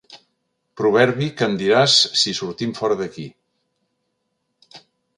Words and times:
Proverbi 0.81 1.27
que 1.41 1.49
em 1.51 1.53
diràs 1.61 1.99
si 2.23 2.35
sortim 2.41 2.75
fora 2.83 3.01
d'aquí. 3.05 3.29